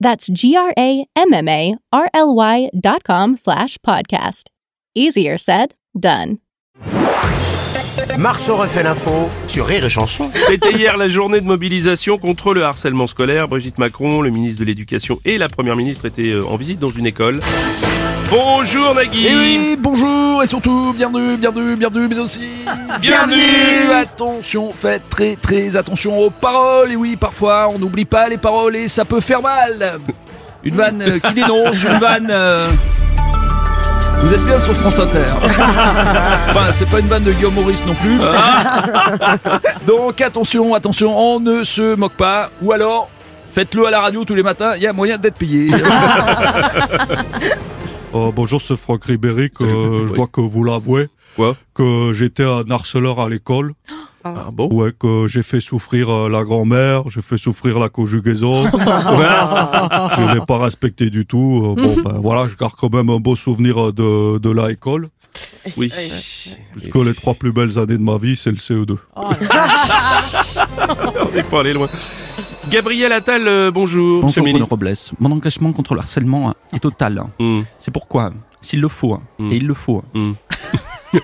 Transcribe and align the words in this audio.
That's 0.00 0.30
G-R-A-M-M-A-R-L-Y 0.32 2.70
dot 2.78 3.02
com 3.04 3.36
slash 3.36 3.78
podcast. 3.78 4.50
Easier 4.94 5.38
said, 5.38 5.74
done. 5.98 6.38
Marceau 8.18 8.56
refait 8.56 8.82
l'info 8.82 9.28
sur 9.46 9.66
Rire 9.66 9.84
et 9.84 9.90
Chanson. 9.90 10.30
C'était 10.32 10.72
hier 10.72 10.96
la 10.96 11.08
journée 11.08 11.40
de 11.40 11.46
mobilisation 11.46 12.16
contre 12.16 12.54
le 12.54 12.64
harcèlement 12.64 13.06
scolaire. 13.06 13.48
Brigitte 13.48 13.78
Macron, 13.78 14.22
le 14.22 14.30
ministre 14.30 14.60
de 14.60 14.66
l'Éducation 14.66 15.18
et 15.24 15.38
la 15.38 15.48
Première 15.48 15.76
ministre 15.76 16.06
étaient 16.06 16.30
euh, 16.30 16.46
en 16.46 16.56
visite 16.56 16.80
dans 16.80 16.88
une 16.88 17.06
école. 17.06 17.40
Bonjour 18.30 18.94
Nagui 18.94 19.26
Et 19.26 19.30
Eh 19.30 19.36
oui, 19.36 19.76
bonjour 19.78 20.42
et 20.42 20.46
surtout 20.46 20.92
bienvenue, 20.96 21.36
bienvenue, 21.36 21.76
bienvenue, 21.76 22.08
mais 22.08 22.18
aussi 22.18 22.40
Bienvenue. 23.00 23.92
Attention, 23.94 24.72
faites 24.72 25.08
très 25.08 25.36
très 25.36 25.76
attention 25.76 26.18
aux 26.18 26.30
paroles. 26.30 26.92
Et 26.92 26.96
oui, 26.96 27.16
parfois 27.16 27.68
on 27.72 27.78
n'oublie 27.78 28.04
pas 28.04 28.28
les 28.28 28.36
paroles 28.36 28.76
et 28.76 28.88
ça 28.88 29.04
peut 29.04 29.20
faire 29.20 29.40
mal. 29.42 29.98
Une 30.64 30.74
vanne 30.74 31.02
euh, 31.02 31.18
qui 31.20 31.34
dénonce, 31.34 31.84
une 31.84 31.98
vanne. 31.98 32.28
euh, 32.30 32.66
Vous 34.22 34.32
êtes 34.34 34.44
bien 34.44 34.58
sur 34.58 34.74
France 34.74 34.98
Inter. 34.98 35.24
Enfin, 36.50 36.72
c'est 36.72 36.88
pas 36.90 36.98
une 37.00 37.06
vanne 37.06 37.22
de 37.24 37.32
Guillaume 37.32 37.54
Maurice 37.54 37.84
non 37.86 37.94
plus. 37.94 38.18
Donc 39.86 40.20
attention, 40.20 40.74
attention, 40.74 41.16
on 41.16 41.38
ne 41.38 41.62
se 41.62 41.94
moque 41.94 42.14
pas. 42.14 42.50
Ou 42.62 42.72
alors, 42.72 43.08
faites-le 43.54 43.86
à 43.86 43.90
la 43.90 44.00
radio 44.00 44.24
tous 44.24 44.34
les 44.34 44.42
matins, 44.42 44.72
il 44.76 44.82
y 44.82 44.86
a 44.88 44.92
moyen 44.92 45.16
d'être 45.16 45.36
payé. 45.36 45.70
Euh, 48.16 48.32
bonjour, 48.34 48.60
c'est 48.60 48.74
Franck 48.76 49.04
Ribéry, 49.04 49.50
que 49.50 49.64
je 50.08 50.12
dois 50.14 50.26
que 50.26 50.40
vous 50.40 50.64
l'avouez, 50.64 51.08
Quoi? 51.36 51.54
que 51.74 52.12
j'étais 52.14 52.44
un 52.44 52.64
harceleur 52.70 53.20
à 53.20 53.28
l'école, 53.28 53.74
Ah. 54.24 54.46
Bon? 54.52 54.68
Ouais, 54.72 54.90
que 54.98 55.26
j'ai 55.28 55.42
fait 55.42 55.60
souffrir 55.60 56.08
euh, 56.10 56.28
la 56.28 56.42
grand-mère, 56.42 57.08
j'ai 57.08 57.20
fait 57.20 57.36
souffrir 57.38 57.78
la 57.78 57.88
conjugaison, 57.90 58.64
je 58.72 60.34
l'ai 60.34 60.40
pas 60.48 60.58
respecté 60.58 61.10
du 61.10 61.26
tout. 61.26 61.62
euh, 61.64 61.74
bon, 61.80 61.96
ben 62.04 62.18
voilà, 62.20 62.48
je 62.48 62.56
garde 62.56 62.72
quand 62.76 62.92
même 62.92 63.08
un 63.10 63.20
beau 63.20 63.36
souvenir 63.36 63.88
euh, 63.88 63.92
de, 63.92 64.38
de 64.38 64.50
la 64.50 64.72
école, 64.72 65.10
Oui. 65.76 65.92
puisque 66.74 66.96
les 66.96 67.14
trois 67.14 67.34
plus 67.34 67.52
belles 67.52 67.78
années 67.78 67.98
de 67.98 68.02
ma 68.02 68.16
vie, 68.18 68.34
c'est 68.34 68.50
le 68.50 68.56
E 68.56 68.84
CE2. 68.84 68.96
On 69.16 69.30
n'est 71.34 71.42
pas 71.44 71.60
allé 71.60 71.72
loin. 71.74 71.86
Gabriel 72.70 73.12
Attal, 73.12 73.46
euh, 73.46 73.70
bonjour. 73.70 74.20
Bonjour 74.22 74.42
Bruno. 74.44 74.64
Robles. 74.68 74.92
Mon 75.20 75.30
engagement 75.32 75.72
contre 75.72 75.94
le 75.94 76.00
harcèlement 76.00 76.52
est 76.74 76.80
total. 76.80 77.22
Hmm, 77.38 77.60
C'est 77.78 77.90
pourquoi, 77.92 78.32
s'il 78.60 78.80
le 78.80 78.88
faut, 78.88 79.18
Mm. 79.38 79.52
et 79.52 79.56
il 79.56 79.66
le 79.66 79.74
faut, 79.74 80.02
hmm. 80.14 80.32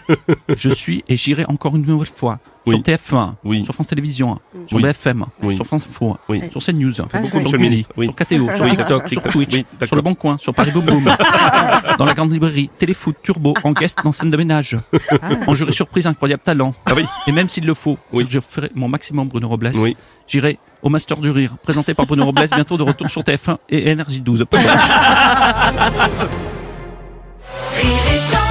je 0.56 0.70
suis 0.70 1.04
et 1.08 1.16
j'irai 1.16 1.44
encore 1.46 1.76
une 1.76 1.84
nouvelle 1.86 2.08
fois 2.08 2.38
Oui. 2.66 2.74
sur 2.76 2.82
TF1, 2.84 3.34
Oui. 3.44 3.64
sur 3.64 3.74
France 3.74 3.86
Télévisions, 3.88 4.38
sur. 4.68 4.78
BFM, 4.78 5.24
Oui. 5.42 5.56
sur 5.56 5.64
France 5.66 5.82
Info, 5.88 6.16
Oui. 6.28 6.42
sur 6.50 6.62
CNews, 6.62 6.92
beaucoup, 7.20 7.40
sur. 7.48 7.58
Oui. 7.58 7.84
sur 8.06 8.14
KTO, 8.14 8.48
sur 8.54 8.64
Oui. 8.64 8.70
TikTok, 8.70 9.08
sur. 9.08 9.22
Twitch, 9.22 9.64
sur 9.84 9.96
Le 9.96 10.02
Bon 10.02 10.14
Coin, 10.14 10.38
sur 10.38 10.54
Paris 10.54 10.70
Boom 10.70 10.84
Boom, 10.84 11.04
dans 11.98 12.04
la 12.04 12.14
grande 12.14 12.32
librairie, 12.32 12.70
Téléfoot, 12.78 13.16
Turbo, 13.22 13.54
en 13.64 13.72
guest 13.72 13.98
dans 14.04 14.12
scène 14.12 14.30
de 14.30 14.36
ménage, 14.36 14.76
en 15.46 15.54
jury 15.54 15.72
surprise 15.72 16.06
incroyable 16.06 16.42
talent. 16.44 16.72
Ah 16.86 16.92
oui. 16.96 17.04
Et 17.26 17.32
même 17.32 17.48
s'il 17.48 17.64
le 17.66 17.74
faut, 17.74 17.98
Oui. 18.12 18.26
je 18.28 18.38
ferai 18.40 18.70
mon 18.74 18.88
maximum 18.88 19.28
Bruno 19.28 19.48
Robles. 19.48 19.72
Oui. 19.76 19.96
J'irai 20.28 20.58
au 20.82 20.88
Master 20.88 21.18
du 21.18 21.30
Rire, 21.30 21.54
présenté 21.62 21.94
par 21.94 22.06
Bruno 22.06 22.24
Robles, 22.26 22.46
bientôt 22.54 22.76
de 22.76 22.82
retour 22.84 23.08
sur 23.10 23.22
TF1 23.22 23.58
et 23.68 23.94
NRJ12. 23.94 24.44
Rire 27.74 27.90
et 28.14 28.18
chanson. 28.18 28.41